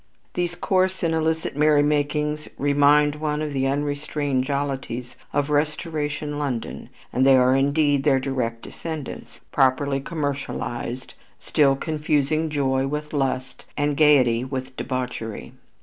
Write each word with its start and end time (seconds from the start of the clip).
These 0.33 0.55
coarse 0.55 1.03
and 1.03 1.13
illicit 1.13 1.55
merrymakings 1.55 2.47
remind 2.57 3.17
one 3.17 3.39
of 3.39 3.53
the 3.53 3.67
unrestrained 3.67 4.45
jollities 4.45 5.15
of 5.31 5.51
Restoration 5.51 6.39
London, 6.39 6.89
and 7.13 7.23
they 7.23 7.37
are 7.37 7.55
indeed 7.55 8.01
their 8.03 8.19
direct 8.19 8.63
descendants, 8.63 9.41
properly 9.51 9.99
commercialized, 9.99 11.13
still 11.39 11.75
confusing 11.75 12.49
joy 12.49 12.87
with 12.87 13.13
lust, 13.13 13.65
and 13.77 13.95
gaiety 13.95 14.43
with 14.43 14.75
debauchery. 14.75 15.53